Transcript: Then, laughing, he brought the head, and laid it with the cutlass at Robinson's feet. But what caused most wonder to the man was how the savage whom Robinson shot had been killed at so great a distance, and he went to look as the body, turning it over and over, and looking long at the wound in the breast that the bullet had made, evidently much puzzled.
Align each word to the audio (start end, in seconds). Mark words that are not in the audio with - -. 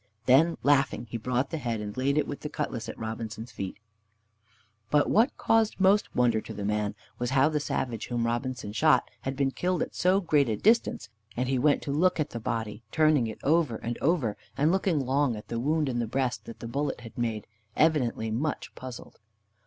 Then, 0.25 0.57
laughing, 0.63 1.05
he 1.11 1.17
brought 1.19 1.51
the 1.51 1.59
head, 1.59 1.79
and 1.79 1.95
laid 1.95 2.17
it 2.17 2.27
with 2.27 2.39
the 2.39 2.49
cutlass 2.49 2.89
at 2.89 2.97
Robinson's 2.97 3.51
feet. 3.51 3.77
But 4.89 5.11
what 5.11 5.37
caused 5.37 5.79
most 5.79 6.15
wonder 6.15 6.41
to 6.41 6.55
the 6.55 6.65
man 6.65 6.95
was 7.19 7.29
how 7.29 7.49
the 7.49 7.59
savage 7.59 8.07
whom 8.07 8.25
Robinson 8.25 8.71
shot 8.73 9.07
had 9.21 9.35
been 9.35 9.51
killed 9.51 9.83
at 9.83 9.93
so 9.93 10.19
great 10.19 10.49
a 10.49 10.55
distance, 10.57 11.09
and 11.37 11.47
he 11.47 11.59
went 11.59 11.83
to 11.83 11.91
look 11.91 12.19
as 12.19 12.29
the 12.29 12.39
body, 12.39 12.81
turning 12.91 13.27
it 13.27 13.37
over 13.43 13.75
and 13.75 13.99
over, 13.99 14.37
and 14.57 14.71
looking 14.71 15.05
long 15.05 15.35
at 15.35 15.49
the 15.49 15.59
wound 15.59 15.87
in 15.87 15.99
the 15.99 16.07
breast 16.07 16.45
that 16.45 16.61
the 16.61 16.67
bullet 16.67 17.01
had 17.01 17.15
made, 17.15 17.45
evidently 17.75 18.31
much 18.31 18.73
puzzled. 18.73 19.19